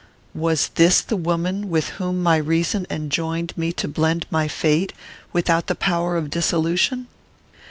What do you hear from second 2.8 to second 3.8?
enjoined me